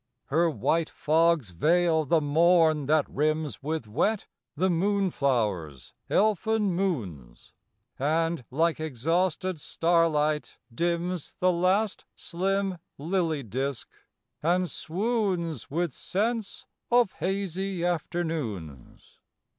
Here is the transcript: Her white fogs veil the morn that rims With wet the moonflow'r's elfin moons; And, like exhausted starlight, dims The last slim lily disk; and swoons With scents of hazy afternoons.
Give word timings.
Her 0.33 0.49
white 0.49 0.89
fogs 0.89 1.51
veil 1.51 2.05
the 2.05 2.21
morn 2.21 2.87
that 2.87 3.07
rims 3.07 3.61
With 3.61 3.87
wet 3.87 4.25
the 4.55 4.67
moonflow'r's 4.67 5.93
elfin 6.09 6.73
moons; 6.73 7.53
And, 7.99 8.43
like 8.49 8.79
exhausted 8.79 9.59
starlight, 9.59 10.57
dims 10.73 11.35
The 11.39 11.51
last 11.51 12.05
slim 12.15 12.79
lily 12.97 13.43
disk; 13.43 13.91
and 14.41 14.71
swoons 14.71 15.69
With 15.69 15.93
scents 15.93 16.65
of 16.89 17.11
hazy 17.19 17.85
afternoons. 17.85 19.19